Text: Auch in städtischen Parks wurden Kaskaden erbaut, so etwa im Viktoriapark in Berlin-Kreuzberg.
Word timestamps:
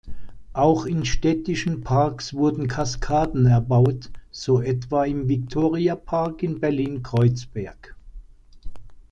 Auch 0.53 0.87
in 0.87 1.05
städtischen 1.05 1.81
Parks 1.83 2.33
wurden 2.33 2.67
Kaskaden 2.67 3.45
erbaut, 3.45 4.09
so 4.31 4.59
etwa 4.59 5.05
im 5.05 5.27
Viktoriapark 5.29 6.41
in 6.41 6.59
Berlin-Kreuzberg. 6.59 7.95